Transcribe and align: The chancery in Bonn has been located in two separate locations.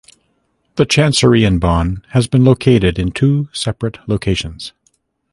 The 0.77 0.87
chancery 0.87 1.43
in 1.43 1.59
Bonn 1.59 2.03
has 2.09 2.25
been 2.25 2.43
located 2.43 2.97
in 2.97 3.11
two 3.11 3.49
separate 3.53 3.99
locations. 4.09 4.73